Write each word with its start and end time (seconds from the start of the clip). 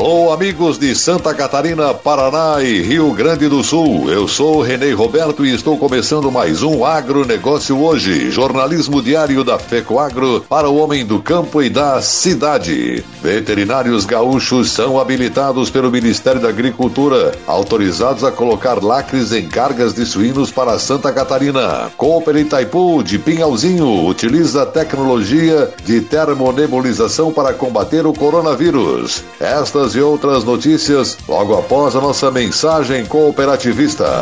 Alô, 0.00 0.32
amigos 0.32 0.78
de 0.78 0.94
Santa 0.94 1.34
Catarina, 1.34 1.92
Paraná 1.92 2.62
e 2.62 2.80
Rio 2.80 3.12
Grande 3.12 3.46
do 3.50 3.62
Sul. 3.62 4.10
Eu 4.10 4.26
sou 4.26 4.62
Renê 4.62 4.92
Roberto 4.92 5.44
e 5.44 5.54
estou 5.54 5.76
começando 5.76 6.32
mais 6.32 6.62
um 6.62 6.86
Agronegócio 6.86 7.78
hoje. 7.78 8.30
Jornalismo 8.30 9.02
diário 9.02 9.44
da 9.44 9.58
FECOAGro 9.58 10.40
para 10.48 10.70
o 10.70 10.76
homem 10.78 11.04
do 11.04 11.20
campo 11.20 11.62
e 11.62 11.68
da 11.68 12.00
cidade. 12.00 13.04
Veterinários 13.22 14.06
gaúchos 14.06 14.70
são 14.70 14.98
habilitados 14.98 15.68
pelo 15.68 15.90
Ministério 15.90 16.40
da 16.40 16.48
Agricultura, 16.48 17.32
autorizados 17.46 18.24
a 18.24 18.32
colocar 18.32 18.82
lacres 18.82 19.32
em 19.32 19.46
cargas 19.50 19.92
de 19.92 20.06
suínos 20.06 20.50
para 20.50 20.78
Santa 20.78 21.12
Catarina. 21.12 21.92
Cooper 21.98 22.36
Itaipu 22.36 23.02
de 23.02 23.18
Pinhalzinho 23.18 24.06
utiliza 24.06 24.64
tecnologia 24.64 25.70
de 25.84 26.00
termonebulização 26.00 27.30
para 27.30 27.52
combater 27.52 28.06
o 28.06 28.14
coronavírus. 28.14 29.22
Esta 29.38 29.89
e 29.94 30.00
outras 30.00 30.44
notícias 30.44 31.18
logo 31.28 31.58
após 31.58 31.94
a 31.96 32.00
nossa 32.00 32.30
mensagem 32.30 33.04
cooperativista. 33.06 34.20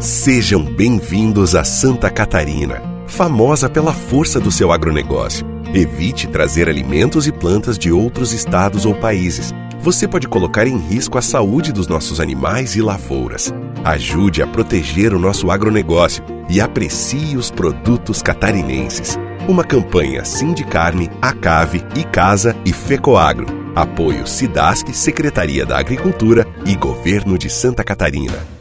Sejam 0.00 0.62
bem-vindos 0.62 1.54
a 1.54 1.64
Santa 1.64 2.10
Catarina, 2.10 2.82
famosa 3.06 3.68
pela 3.68 3.92
força 3.92 4.38
do 4.38 4.50
seu 4.50 4.70
agronegócio. 4.70 5.46
Evite 5.74 6.28
trazer 6.28 6.68
alimentos 6.68 7.26
e 7.26 7.32
plantas 7.32 7.78
de 7.78 7.90
outros 7.90 8.32
estados 8.32 8.86
ou 8.86 8.94
países. 8.94 9.52
Você 9.80 10.06
pode 10.06 10.28
colocar 10.28 10.66
em 10.66 10.78
risco 10.78 11.18
a 11.18 11.22
saúde 11.22 11.72
dos 11.72 11.86
nossos 11.86 12.20
animais 12.20 12.76
e 12.76 12.82
lavouras. 12.82 13.52
Ajude 13.84 14.42
a 14.42 14.46
proteger 14.46 15.12
o 15.12 15.18
nosso 15.18 15.50
agronegócio 15.50 16.24
e 16.48 16.60
aprecie 16.60 17.36
os 17.36 17.50
produtos 17.50 18.22
catarinenses. 18.22 19.18
Uma 19.48 19.62
campanha 19.62 20.24
Sindicarne, 20.24 21.08
Acave, 21.22 21.84
Icasa 21.94 22.56
e 22.64 22.72
Fecoagro. 22.72 23.46
Apoio 23.76 24.26
Sidasc, 24.26 24.92
Secretaria 24.92 25.64
da 25.64 25.78
Agricultura 25.78 26.44
e 26.64 26.74
Governo 26.74 27.38
de 27.38 27.48
Santa 27.48 27.84
Catarina. 27.84 28.55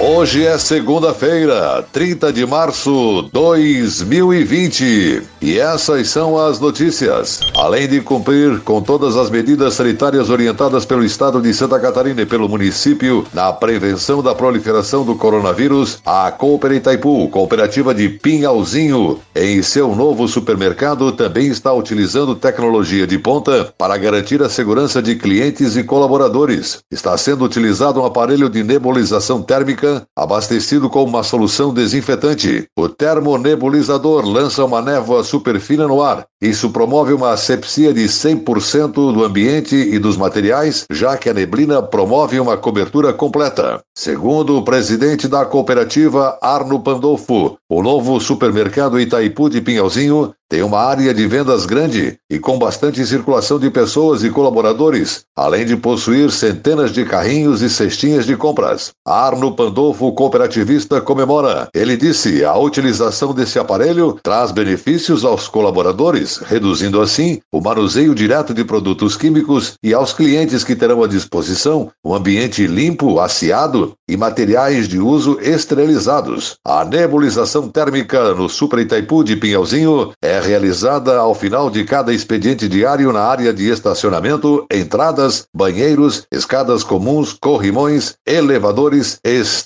Hoje 0.00 0.46
é 0.46 0.56
segunda-feira, 0.56 1.84
30 1.92 2.32
de 2.32 2.46
março 2.46 3.22
de 3.24 3.30
2020. 3.32 5.22
E 5.42 5.58
essas 5.58 6.08
são 6.08 6.38
as 6.38 6.60
notícias. 6.60 7.40
Além 7.56 7.88
de 7.88 8.00
cumprir 8.00 8.60
com 8.60 8.80
todas 8.80 9.16
as 9.16 9.28
medidas 9.28 9.74
sanitárias 9.74 10.30
orientadas 10.30 10.84
pelo 10.84 11.04
Estado 11.04 11.42
de 11.42 11.52
Santa 11.52 11.80
Catarina 11.80 12.22
e 12.22 12.26
pelo 12.26 12.48
município 12.48 13.26
na 13.34 13.52
prevenção 13.52 14.22
da 14.22 14.36
proliferação 14.36 15.04
do 15.04 15.16
coronavírus, 15.16 15.98
a 16.06 16.30
Cooper 16.30 16.74
Itaipu, 16.74 17.28
cooperativa 17.28 17.92
de 17.92 18.08
Pinhalzinho, 18.08 19.18
em 19.34 19.60
seu 19.62 19.96
novo 19.96 20.28
supermercado 20.28 21.10
também 21.10 21.48
está 21.48 21.72
utilizando 21.72 22.36
tecnologia 22.36 23.04
de 23.04 23.18
ponta 23.18 23.74
para 23.76 23.96
garantir 23.96 24.40
a 24.44 24.48
segurança 24.48 25.02
de 25.02 25.16
clientes 25.16 25.76
e 25.76 25.82
colaboradores. 25.82 26.78
Está 26.88 27.18
sendo 27.18 27.44
utilizado 27.44 28.00
um 28.00 28.04
aparelho 28.04 28.48
de 28.48 28.62
nebulização 28.62 29.42
térmica 29.42 29.87
abastecido 30.16 30.90
com 30.90 31.04
uma 31.04 31.22
solução 31.22 31.72
desinfetante. 31.72 32.66
O 32.78 32.88
termonebulizador 32.88 34.26
lança 34.26 34.64
uma 34.64 34.82
névoa 34.82 35.22
superfina 35.24 35.86
no 35.86 36.02
ar. 36.02 36.26
Isso 36.40 36.70
promove 36.70 37.12
uma 37.12 37.32
asepsia 37.32 37.92
de 37.92 38.04
100% 38.04 39.12
do 39.12 39.24
ambiente 39.24 39.74
e 39.74 39.98
dos 39.98 40.16
materiais, 40.16 40.86
já 40.90 41.16
que 41.16 41.28
a 41.28 41.34
neblina 41.34 41.82
promove 41.82 42.38
uma 42.38 42.56
cobertura 42.56 43.12
completa. 43.12 43.80
Segundo 43.96 44.56
o 44.56 44.62
presidente 44.62 45.26
da 45.26 45.44
cooperativa 45.44 46.38
Arno 46.40 46.80
Pandolfo, 46.80 47.56
o 47.68 47.82
novo 47.82 48.20
supermercado 48.20 49.00
Itaipu 49.00 49.50
de 49.50 49.60
Pinhalzinho 49.60 50.32
tem 50.50 50.62
uma 50.62 50.78
área 50.78 51.12
de 51.12 51.26
vendas 51.26 51.66
grande 51.66 52.16
e 52.30 52.38
com 52.38 52.58
bastante 52.58 53.04
circulação 53.04 53.58
de 53.58 53.70
pessoas 53.70 54.24
e 54.24 54.30
colaboradores, 54.30 55.24
além 55.36 55.66
de 55.66 55.76
possuir 55.76 56.30
centenas 56.30 56.90
de 56.90 57.04
carrinhos 57.04 57.60
e 57.60 57.68
cestinhas 57.68 58.24
de 58.24 58.34
compras. 58.34 58.92
Arno 59.06 59.54
Pandolfo, 59.54 59.77
cooperativista, 60.14 61.00
comemora. 61.00 61.68
Ele 61.74 61.96
disse: 61.96 62.44
a 62.44 62.56
utilização 62.56 63.32
desse 63.32 63.58
aparelho 63.58 64.18
traz 64.22 64.50
benefícios 64.50 65.24
aos 65.24 65.48
colaboradores, 65.48 66.38
reduzindo 66.38 67.00
assim 67.00 67.40
o 67.52 67.60
manuseio 67.60 68.14
direto 68.14 68.52
de 68.52 68.64
produtos 68.64 69.16
químicos 69.16 69.74
e 69.82 69.94
aos 69.94 70.12
clientes 70.12 70.64
que 70.64 70.76
terão 70.76 71.02
à 71.02 71.06
disposição 71.06 71.90
um 72.04 72.14
ambiente 72.14 72.66
limpo, 72.66 73.20
asseado 73.20 73.94
e 74.08 74.16
materiais 74.16 74.88
de 74.88 74.98
uso 74.98 75.38
esterilizados. 75.40 76.56
A 76.64 76.84
nebulização 76.84 77.68
térmica 77.68 78.34
no 78.34 78.48
Super 78.48 78.80
Itaipu 78.80 79.22
de 79.22 79.36
Pinhalzinho 79.36 80.12
é 80.22 80.40
realizada 80.40 81.18
ao 81.18 81.34
final 81.34 81.70
de 81.70 81.84
cada 81.84 82.12
expediente 82.12 82.68
diário 82.68 83.12
na 83.12 83.20
área 83.20 83.52
de 83.52 83.68
estacionamento, 83.70 84.66
entradas, 84.72 85.46
banheiros, 85.54 86.24
escadas 86.32 86.82
comuns, 86.82 87.32
corrimões, 87.32 88.14
elevadores, 88.26 89.18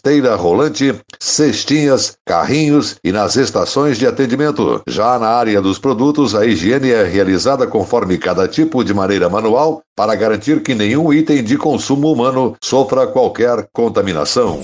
esteira 0.05 0.35
rolante, 0.35 0.93
cestinhas, 1.21 2.17
carrinhos 2.27 2.97
e 3.05 3.13
nas 3.13 3.37
estações 3.37 3.97
de 3.97 4.05
atendimento. 4.05 4.83
Já 4.89 5.17
na 5.17 5.29
área 5.29 5.63
dos 5.63 5.79
produtos, 5.79 6.35
a 6.35 6.45
higiene 6.45 6.91
é 6.91 7.05
realizada 7.05 7.69
conforme 7.69 8.19
cada 8.19 8.49
tipo 8.49 8.83
de 8.83 8.93
maneira 8.93 9.29
manual 9.29 9.81
para 9.95 10.17
garantir 10.17 10.61
que 10.61 10.75
nenhum 10.75 11.13
item 11.13 11.45
de 11.45 11.57
consumo 11.57 12.11
humano 12.11 12.57
sofra 12.61 13.07
qualquer 13.07 13.69
contaminação. 13.73 14.61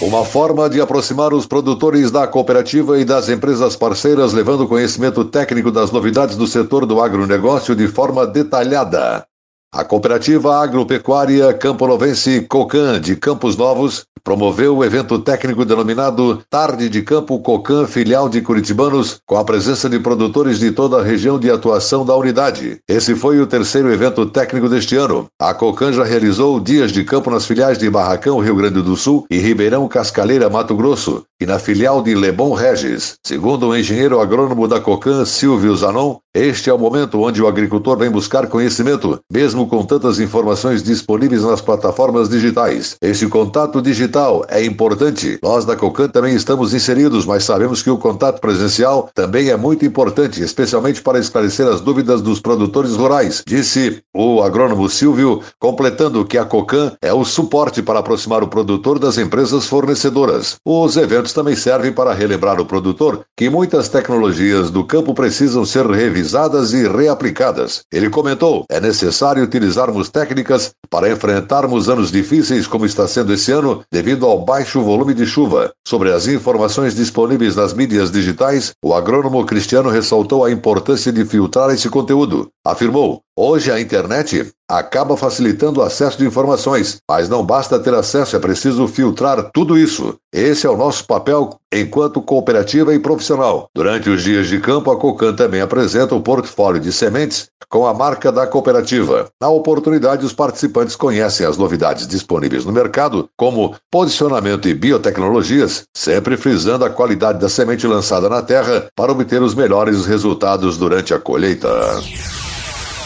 Uma 0.00 0.24
forma 0.24 0.70
de 0.70 0.80
aproximar 0.80 1.34
os 1.34 1.44
produtores 1.44 2.12
da 2.12 2.28
cooperativa 2.28 2.96
e 2.96 3.04
das 3.04 3.28
empresas 3.28 3.74
parceiras, 3.74 4.32
levando 4.32 4.68
conhecimento 4.68 5.24
técnico 5.24 5.72
das 5.72 5.90
novidades 5.90 6.36
do 6.36 6.46
setor 6.46 6.86
do 6.86 7.02
agronegócio 7.02 7.74
de 7.74 7.88
forma 7.88 8.24
detalhada. 8.24 9.26
A 9.72 9.84
cooperativa 9.84 10.56
agropecuária 10.56 11.54
Campo 11.54 11.86
Novense 11.86 12.40
Cocan 12.48 13.00
de 13.00 13.14
Campos 13.14 13.56
Novos 13.56 14.04
promoveu 14.24 14.76
o 14.76 14.84
evento 14.84 15.16
técnico 15.20 15.64
denominado 15.64 16.42
Tarde 16.50 16.88
de 16.88 17.02
Campo 17.02 17.38
Cocan 17.38 17.86
Filial 17.86 18.28
de 18.28 18.40
Curitibanos, 18.40 19.20
com 19.24 19.36
a 19.36 19.44
presença 19.44 19.88
de 19.88 20.00
produtores 20.00 20.58
de 20.58 20.72
toda 20.72 20.98
a 20.98 21.04
região 21.04 21.38
de 21.38 21.50
atuação 21.50 22.04
da 22.04 22.16
unidade. 22.16 22.78
Esse 22.88 23.14
foi 23.14 23.40
o 23.40 23.46
terceiro 23.46 23.92
evento 23.92 24.26
técnico 24.26 24.68
deste 24.68 24.96
ano. 24.96 25.28
A 25.40 25.54
Cocan 25.54 25.92
já 25.92 26.02
realizou 26.02 26.58
dias 26.58 26.90
de 26.90 27.04
campo 27.04 27.30
nas 27.30 27.46
filiais 27.46 27.78
de 27.78 27.88
Barracão, 27.88 28.40
Rio 28.40 28.56
Grande 28.56 28.82
do 28.82 28.96
Sul 28.96 29.24
e 29.30 29.38
Ribeirão 29.38 29.86
Cascaleira, 29.86 30.50
Mato 30.50 30.74
Grosso, 30.74 31.24
e 31.40 31.46
na 31.46 31.60
filial 31.60 32.02
de 32.02 32.14
Lebon 32.14 32.54
Regis. 32.54 33.14
Segundo 33.24 33.68
o 33.68 33.76
engenheiro 33.76 34.20
agrônomo 34.20 34.66
da 34.66 34.80
Cocan, 34.80 35.24
Silvio 35.24 35.74
Zanon, 35.76 36.18
este 36.32 36.70
é 36.70 36.72
o 36.72 36.78
momento 36.78 37.20
onde 37.20 37.42
o 37.42 37.48
agricultor 37.48 37.98
vem 37.98 38.08
buscar 38.08 38.46
conhecimento, 38.46 39.18
mesmo 39.32 39.66
com 39.66 39.84
tantas 39.84 40.20
informações 40.20 40.80
disponíveis 40.80 41.42
nas 41.42 41.60
plataformas 41.60 42.28
digitais. 42.28 42.96
Esse 43.02 43.26
contato 43.26 43.82
digital 43.82 44.44
é 44.48 44.64
importante. 44.64 45.40
Nós 45.42 45.64
da 45.64 45.74
Cocan 45.74 46.08
também 46.08 46.36
estamos 46.36 46.72
inseridos, 46.72 47.26
mas 47.26 47.42
sabemos 47.42 47.82
que 47.82 47.90
o 47.90 47.98
contato 47.98 48.40
presencial 48.40 49.10
também 49.12 49.48
é 49.48 49.56
muito 49.56 49.84
importante, 49.84 50.40
especialmente 50.40 51.02
para 51.02 51.18
esclarecer 51.18 51.66
as 51.66 51.80
dúvidas 51.80 52.22
dos 52.22 52.38
produtores 52.38 52.94
rurais, 52.94 53.42
disse 53.44 54.00
o 54.14 54.40
agrônomo 54.40 54.88
Silvio, 54.88 55.40
completando 55.58 56.24
que 56.24 56.38
a 56.38 56.44
Cocan 56.44 56.92
é 57.02 57.12
o 57.12 57.24
suporte 57.24 57.82
para 57.82 57.98
aproximar 57.98 58.44
o 58.44 58.48
produtor 58.48 59.00
das 59.00 59.18
empresas 59.18 59.66
fornecedoras. 59.66 60.58
Os 60.64 60.96
eventos 60.96 61.32
também 61.32 61.56
servem 61.56 61.92
para 61.92 62.14
relembrar 62.14 62.60
o 62.60 62.66
produtor 62.66 63.22
que 63.36 63.50
muitas 63.50 63.88
tecnologias 63.88 64.70
do 64.70 64.84
campo 64.84 65.12
precisam 65.12 65.64
ser 65.64 65.86
revistas 65.86 66.19
revisadas 66.20 66.74
e 66.74 66.86
reaplicadas. 66.86 67.82
Ele 67.92 68.10
comentou: 68.10 68.64
é 68.70 68.78
necessário 68.80 69.42
utilizarmos 69.42 70.10
técnicas 70.10 70.72
para 70.90 71.10
enfrentarmos 71.10 71.88
anos 71.88 72.12
difíceis 72.12 72.66
como 72.66 72.84
está 72.84 73.08
sendo 73.08 73.32
esse 73.32 73.50
ano, 73.50 73.82
devido 73.90 74.26
ao 74.26 74.44
baixo 74.44 74.82
volume 74.82 75.14
de 75.14 75.24
chuva. 75.24 75.72
Sobre 75.86 76.12
as 76.12 76.26
informações 76.26 76.94
disponíveis 76.94 77.56
nas 77.56 77.72
mídias 77.72 78.10
digitais, 78.10 78.72
o 78.84 78.92
agrônomo 78.92 79.44
Cristiano 79.46 79.88
ressaltou 79.88 80.44
a 80.44 80.50
importância 80.50 81.10
de 81.10 81.24
filtrar 81.24 81.70
esse 81.70 81.88
conteúdo. 81.88 82.48
Afirmou: 82.64 83.22
Hoje 83.36 83.70
a 83.70 83.80
internet 83.80 84.52
acaba 84.68 85.16
facilitando 85.16 85.80
o 85.80 85.82
acesso 85.82 86.18
de 86.18 86.26
informações, 86.26 86.98
mas 87.08 87.28
não 87.28 87.44
basta 87.44 87.78
ter 87.78 87.94
acesso, 87.94 88.36
é 88.36 88.38
preciso 88.38 88.86
filtrar 88.86 89.50
tudo 89.52 89.78
isso. 89.78 90.16
Esse 90.32 90.66
é 90.66 90.70
o 90.70 90.76
nosso 90.76 91.06
papel 91.06 91.58
enquanto 91.72 92.22
cooperativa 92.22 92.94
e 92.94 92.98
profissional. 92.98 93.68
Durante 93.74 94.10
os 94.10 94.22
dias 94.22 94.48
de 94.48 94.60
campo, 94.60 94.90
a 94.90 94.96
Cocan 94.96 95.34
também 95.34 95.60
apresenta 95.60 96.14
o 96.14 96.20
portfólio 96.20 96.80
de 96.80 96.92
sementes 96.92 97.48
com 97.68 97.86
a 97.86 97.94
marca 97.94 98.30
da 98.30 98.46
cooperativa. 98.46 99.28
Na 99.40 99.48
oportunidade, 99.48 100.26
os 100.26 100.32
participantes 100.32 100.96
conhecem 100.96 101.46
as 101.46 101.56
novidades 101.56 102.06
disponíveis 102.06 102.64
no 102.64 102.72
mercado, 102.72 103.28
como 103.36 103.74
posicionamento 103.90 104.68
e 104.68 104.74
biotecnologias, 104.74 105.84
sempre 105.96 106.36
frisando 106.36 106.84
a 106.84 106.90
qualidade 106.90 107.38
da 107.38 107.48
semente 107.48 107.86
lançada 107.86 108.28
na 108.28 108.42
terra 108.42 108.88
para 108.94 109.12
obter 109.12 109.40
os 109.40 109.54
melhores 109.54 110.04
resultados 110.04 110.76
durante 110.76 111.14
a 111.14 111.18
colheita. 111.18 111.68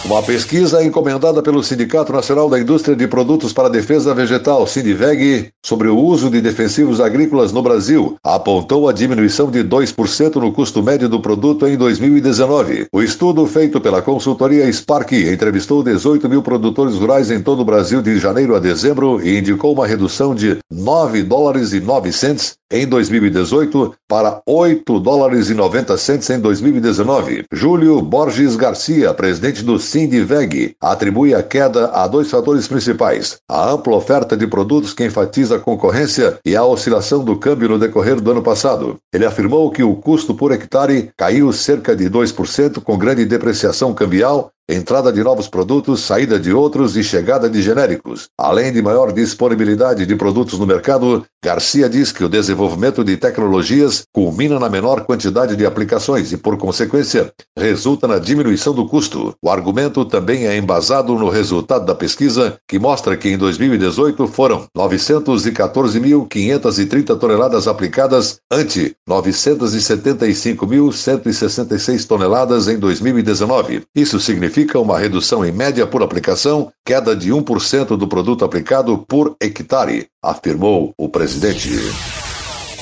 Uma 0.05 0.23
pesquisa 0.23 0.85
encomendada 0.85 1.43
pelo 1.43 1.63
Sindicato 1.63 2.13
Nacional 2.13 2.51
da 2.51 2.61
Indústria 2.61 2.95
de 2.95 3.09
Produtos 3.09 3.55
para 3.55 3.69
a 3.69 3.71
Defesa 3.71 4.15
Vegetal, 4.15 4.67
Sindiveg, 4.67 5.49
sobre 5.65 5.89
o 5.89 5.99
uso 5.99 6.29
de 6.29 6.43
defensivos 6.43 7.01
agrícolas 7.01 7.53
no 7.53 7.63
Brasil, 7.63 8.15
apontou 8.23 8.87
a 8.87 8.93
diminuição 8.93 9.51
de 9.51 9.65
2% 9.65 10.37
no 10.37 10.53
custo 10.53 10.83
médio 10.83 11.09
do 11.09 11.21
produto 11.21 11.67
em 11.67 11.75
2019. 11.79 12.87
O 12.93 13.01
estudo 13.03 13.47
feito 13.47 13.81
pela 13.81 14.03
consultoria 14.03 14.71
Spark 14.71 15.13
entrevistou 15.13 15.83
18 15.83 16.29
mil 16.29 16.43
produtores 16.43 16.97
rurais 16.97 17.31
em 17.31 17.41
todo 17.41 17.61
o 17.61 17.65
Brasil 17.65 18.03
de 18.03 18.19
janeiro 18.19 18.55
a 18.55 18.61
dezembro 18.61 19.27
e 19.27 19.39
indicou 19.39 19.73
uma 19.73 19.87
redução 19.87 20.35
de 20.35 20.59
9 20.71 21.23
dólares 21.23 21.73
e 21.73 21.81
9 21.81 22.13
cents 22.13 22.57
em 22.75 22.89
2018 22.89 23.95
para 24.09 24.43
8 24.45 24.99
dólares 24.99 25.49
e 25.49 25.55
90 25.55 25.97
cents 25.97 26.29
em 26.29 26.41
2019. 26.41 27.45
Júlio 27.53 28.03
Borges 28.03 28.57
Garcia, 28.57 29.15
presidente 29.15 29.63
do 29.63 29.79
Sindiveg, 29.79 30.75
atribui 30.81 31.33
a 31.33 31.43
queda 31.43 31.91
a 31.91 32.09
dois 32.09 32.29
fatores 32.29 32.67
principais: 32.67 33.39
a 33.49 33.71
ampla 33.71 33.95
oferta 33.95 34.37
de 34.37 34.49
produtos 34.49 34.93
que 34.93 35.05
enfatiza 35.05 35.55
a 35.57 35.61
concorrência 35.61 36.41
e 36.45 36.57
a 36.57 36.65
oscilação 36.65 37.25
do 37.25 37.37
câmbio 37.37 37.69
no 37.69 37.79
decorrer 37.79 38.21
do 38.21 38.33
ano 38.33 38.43
passado. 38.43 38.97
Ele 39.13 39.25
afirmou 39.25 39.71
que 39.71 39.85
o 39.85 39.95
custo 39.95 40.35
por 40.35 40.51
hectare 40.51 41.11
caiu 41.17 41.53
cerca 41.53 41.95
de 41.95 42.11
2% 42.11 42.83
com 42.83 42.99
grande 42.99 43.25
depreciação 43.25 43.95
cambial 43.95 44.51
entrada 44.69 45.13
de 45.13 45.23
novos 45.23 45.47
produtos, 45.47 46.01
saída 46.01 46.41
de 46.41 46.53
outros 46.53 46.97
e 46.97 47.05
chegada 47.05 47.51
de 47.51 47.61
genéricos. 47.61 48.29
Além 48.39 48.73
de 48.73 48.81
maior 48.81 49.13
disponibilidade 49.13 50.07
de 50.07 50.17
produtos 50.17 50.59
no 50.59 50.67
mercado, 50.67 51.25
Garcia 51.45 51.89
diz 51.89 52.11
que 52.11 52.25
o 52.25 52.29
desenvolvimento 52.29 53.05
de 53.05 53.17
tecnologias 53.19 54.05
culmina 54.13 54.59
na 54.59 54.69
menor 54.71 55.05
quantidade 55.05 55.55
de 55.57 55.67
aplicações 55.67 56.33
e, 56.33 56.39
por 56.39 56.57
consequência, 56.57 57.31
resulta 57.59 58.09
na 58.09 58.19
diminuição 58.19 58.73
do 58.73 58.89
custo. 58.89 59.35
O 59.43 59.51
argumento 59.51 60.07
também 60.07 60.47
é 60.47 60.57
embasado 60.57 61.15
no 61.15 61.29
resultado 61.29 61.85
da 61.85 61.95
pesquisa, 61.95 62.57
que 62.67 62.79
mostra 62.79 63.15
que 63.17 63.29
em 63.29 63.37
2018 63.37 64.27
foram 64.29 64.67
914.530 64.77 67.19
toneladas 67.19 67.69
aplicadas 67.69 68.39
ante 68.51 68.97
975.166 69.09 72.07
toneladas 72.07 72.69
em 72.69 72.79
2019. 72.79 73.83
Isso 73.95 74.19
significa 74.19 74.54
significa 74.55 74.79
uma 74.79 74.99
redução 74.99 75.45
em 75.45 75.51
média 75.51 75.85
por 75.85 76.01
aplicação, 76.01 76.71
queda 76.85 77.17
de 77.17 77.33
1% 77.33 77.97
do 77.97 78.07
produto 78.07 78.45
aplicado 78.45 78.97
por 79.09 79.35
hectare, 79.41 80.07
afirmou 80.23 80.93
o 80.97 81.09
presidente. 81.09 81.71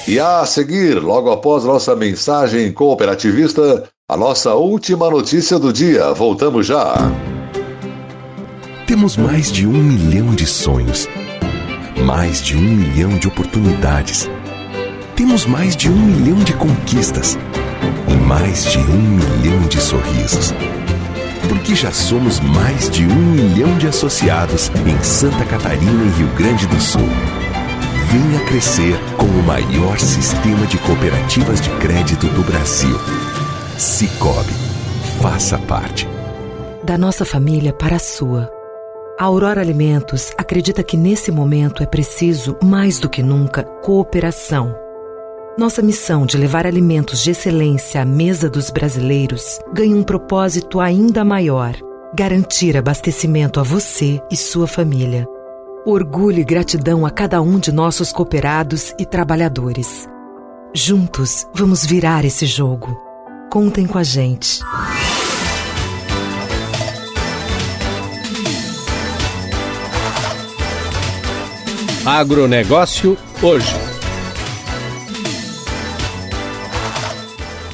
E 0.07 0.21
a 0.21 0.45
seguir, 0.45 1.03
logo 1.03 1.31
após 1.31 1.65
nossa 1.65 1.97
mensagem 1.97 2.71
cooperativista, 2.73 3.89
a 4.07 4.17
nossa 4.17 4.55
última 4.55 5.09
notícia 5.09 5.59
do 5.59 5.73
dia. 5.73 6.13
Voltamos 6.13 6.67
já. 6.67 6.95
Temos 8.87 9.17
mais 9.17 9.51
de 9.51 9.67
um 9.67 9.73
milhão 9.73 10.35
de 10.35 10.47
sonhos, 10.47 11.09
mais 12.05 12.43
de 12.43 12.55
um 12.55 12.61
milhão 12.61 13.17
de 13.17 13.29
oportunidades. 13.29 14.29
Temos 15.17 15.47
mais 15.47 15.75
de 15.75 15.89
um 15.89 15.97
milhão 15.97 16.39
de 16.45 16.53
conquistas 16.53 17.39
e 18.09 18.15
mais 18.15 18.65
de 18.65 18.79
um 18.79 19.01
milhão 19.01 19.61
de 19.69 19.81
sorrisos 19.81 20.53
porque 21.49 21.75
já 21.75 21.91
somos 21.91 22.41
mais 22.41 22.91
de 22.91 23.05
um 23.05 23.15
milhão 23.15 23.77
de 23.79 23.87
associados 23.87 24.71
em 24.87 25.03
Santa 25.03 25.45
Catarina 25.45 26.05
e 26.05 26.19
Rio 26.19 26.29
Grande 26.35 26.67
do 26.67 26.81
Sul. 26.81 27.09
Venha 28.11 28.45
crescer 28.47 28.99
com 29.17 29.27
o 29.27 29.43
maior 29.43 29.99
sistema 29.99 30.67
de 30.67 30.79
cooperativas 30.79 31.61
de 31.61 31.71
crédito 31.79 32.27
do 32.29 32.43
Brasil. 32.43 32.97
Cicobi. 33.79 34.53
Faça 35.21 35.59
parte. 35.59 36.09
Da 36.83 36.99
nossa 36.99 37.25
família 37.25 37.73
para 37.73 37.97
a 37.97 38.01
sua. 38.01 38.51
A 39.19 39.25
Aurora 39.25 39.61
Alimentos 39.61 40.33
acredita 40.37 40.83
que 40.83 40.97
nesse 40.97 41.31
momento 41.31 41.83
é 41.83 41.87
preciso, 41.87 42.57
mais 42.63 42.99
do 42.99 43.09
que 43.09 43.23
nunca, 43.23 43.63
cooperação 43.63 44.82
nossa 45.59 45.83
missão 45.83 46.25
de 46.25 46.37
levar 46.37 46.67
alimentos 46.67 47.23
de 47.23 47.31
excelência 47.31 48.01
à 48.01 48.05
mesa 48.05 48.49
dos 48.49 48.71
brasileiros 48.71 49.59
ganha 49.73 49.95
um 49.95 50.03
propósito 50.03 50.81
ainda 50.81 51.25
maior: 51.25 51.75
garantir 52.15 52.77
abastecimento 52.77 53.61
a 53.61 53.63
você 53.63 54.21
e 54.31 54.37
sua 54.37 54.67
família. 54.67 55.27
Orgulho 55.85 56.39
e 56.39 56.45
gratidão 56.45 57.05
a 57.05 57.11
cada 57.11 57.43
um 57.43 57.59
de 57.59 57.73
nossos 57.73 58.13
cooperados 58.13 58.95
e 58.99 59.05
trabalhadores. 59.05 60.09
Juntos, 60.73 61.47
vamos 61.53 61.85
virar 61.85 62.25
esse 62.25 62.47
jogo. 62.47 62.97
Contem 63.51 63.87
com 63.87 63.99
a 63.99 64.03
gente. 64.03 64.61
Agronegócio 72.07 73.19
hoje. 73.43 73.92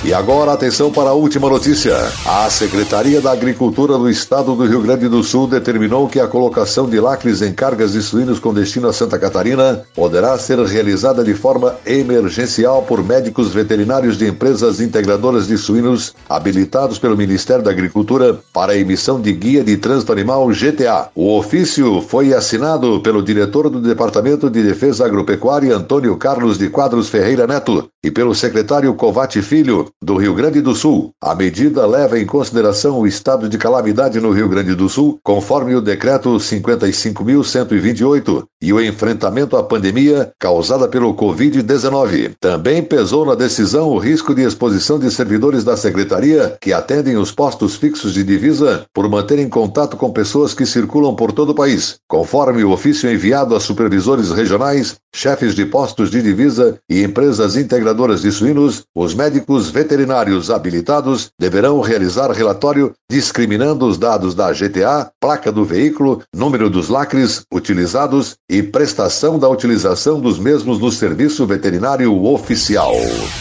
E 0.09 0.15
agora, 0.15 0.55
atenção 0.55 0.91
para 0.91 1.11
a 1.11 1.13
última 1.13 1.51
notícia. 1.51 1.95
A 2.25 2.49
Secretaria 2.49 3.21
da 3.21 3.31
Agricultura 3.31 3.99
do 3.99 4.09
Estado 4.09 4.57
do 4.57 4.65
Rio 4.65 4.81
Grande 4.81 5.07
do 5.07 5.23
Sul 5.23 5.47
determinou 5.47 6.09
que 6.09 6.19
a 6.19 6.27
colocação 6.27 6.89
de 6.89 6.99
lacres 6.99 7.43
em 7.43 7.53
cargas 7.53 7.93
de 7.93 8.01
suínos 8.01 8.39
com 8.39 8.55
destino 8.55 8.89
a 8.89 8.93
Santa 8.95 9.19
Catarina 9.19 9.83
poderá 9.95 10.39
ser 10.39 10.59
realizada 10.61 11.23
de 11.23 11.35
forma 11.35 11.77
emergencial 11.85 12.85
por 12.85 13.05
médicos 13.05 13.53
veterinários 13.53 14.17
de 14.17 14.27
empresas 14.27 14.81
integradoras 14.81 15.47
de 15.47 15.59
suínos 15.59 16.15
habilitados 16.27 16.99
pelo 16.99 17.15
Ministério 17.15 17.63
da 17.63 17.71
Agricultura 17.71 18.41
para 18.51 18.73
a 18.73 18.79
emissão 18.79 19.21
de 19.21 19.31
Guia 19.35 19.63
de 19.63 19.77
Trânsito 19.77 20.11
Animal 20.11 20.49
GTA. 20.49 21.11
O 21.15 21.37
ofício 21.37 22.01
foi 22.01 22.33
assinado 22.33 23.03
pelo 23.03 23.23
diretor 23.23 23.69
do 23.69 23.79
Departamento 23.79 24.49
de 24.49 24.63
Defesa 24.63 25.05
Agropecuária, 25.05 25.77
Antônio 25.77 26.17
Carlos 26.17 26.57
de 26.57 26.71
Quadros 26.71 27.11
Ferreira 27.11 27.47
Neto, 27.47 27.91
e 28.03 28.11
pelo 28.11 28.35
secretário 28.35 28.95
Covate 28.95 29.43
Filho, 29.43 29.87
do 30.03 30.17
Rio 30.17 30.35
Grande 30.35 30.61
do 30.61 30.75
Sul. 30.75 31.13
A 31.21 31.35
medida 31.35 31.87
leva 31.87 32.19
em 32.19 32.27
consideração 32.27 33.01
o 33.01 33.07
estado 33.07 33.49
de 33.49 33.59
calamidade 33.59 34.21
no 34.21 34.31
Rio 34.31 34.49
Grande 34.49 34.75
do 34.75 34.89
Sul, 34.89 35.19
conforme 35.23 35.75
o 35.75 35.81
decreto 35.81 36.31
55.128, 36.37 38.45
e 38.61 38.73
o 38.73 38.81
enfrentamento 38.81 39.57
à 39.57 39.63
pandemia 39.63 40.33
causada 40.39 40.89
pelo 40.89 41.15
Covid-19. 41.15 42.35
Também 42.41 42.83
pesou 42.83 43.25
na 43.25 43.35
decisão 43.35 43.89
o 43.89 43.99
risco 43.99 44.35
de 44.35 44.43
exposição 44.43 44.99
de 44.99 45.11
servidores 45.11 45.65
da 45.65 45.77
secretaria 45.77 46.57
que 46.61 46.73
atendem 46.73 47.17
os 47.17 47.31
postos 47.31 47.77
fixos 47.77 48.15
de 48.15 48.25
divisa 48.25 48.85
por 48.93 49.09
manterem 49.09 49.49
contato 49.49 49.97
com 49.97 50.11
pessoas 50.11 50.55
que 50.55 50.67
circulam 50.67 51.15
por 51.15 51.33
todo 51.33 51.51
o 51.51 51.55
país. 51.55 51.97
Conforme 52.09 52.65
o 52.65 52.71
ofício 52.71 53.11
enviado 53.11 53.55
a 53.55 53.61
supervisores 53.61 54.31
regionais, 54.31 54.97
chefes 55.15 55.55
de 55.55 55.67
postos 55.67 56.11
de 56.11 56.23
divisa 56.23 56.79
e 56.89 57.03
empresas 57.03 57.57
integradoras 57.57 58.23
de 58.23 58.33
suínos, 58.33 58.85
os 58.95 59.15
médicos 59.15 59.71
veterinários 59.79 60.51
habilitados 60.51 61.31
deverão 61.39 61.81
realizar 61.81 62.33
relatório 62.33 62.93
discriminando 63.09 63.87
os 63.87 63.97
dados 63.97 64.35
da 64.35 64.53
GTA, 64.53 65.09
placa 65.21 65.53
do 65.53 65.65
veículo, 65.65 66.21
número 66.35 66.69
dos 66.69 66.89
lacres 66.89 67.43
utilizados 67.55 68.35
e 68.51 68.61
prestação 68.61 69.39
da 69.39 69.49
utilização 69.49 70.21
dos 70.21 70.37
mesmos 70.37 70.81
no 70.81 70.91
serviço 70.91 71.47
veterinário 71.47 72.25
oficial. 72.25 72.93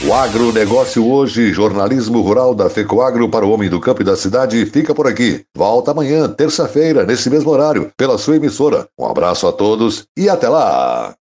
O 0.08 0.14
agronegócio 0.14 1.04
hoje, 1.04 1.52
jornalismo 1.52 2.22
rural 2.22 2.54
da 2.54 2.70
FECOAGRO 2.70 3.30
para 3.30 3.46
o 3.46 3.50
homem 3.50 3.68
do 3.68 3.80
campo 3.80 4.04
e 4.04 4.06
da 4.06 4.16
cidade, 4.16 4.64
fica 4.68 4.94
por 4.94 5.08
aqui. 5.08 5.42
Volta 5.56 5.90
amanhã, 5.90 6.30
terça-feira, 6.30 7.04
nesse 7.04 7.32
mesmo 7.32 7.50
horário, 7.50 7.92
pela 7.98 8.20
sua 8.20 8.36
emissora. 8.36 8.88
Um 9.00 9.08
abraço 9.08 9.48
a 9.48 9.52
todos 9.52 10.06
e 10.16 10.30
até 10.30 10.48
lá! 10.48 11.16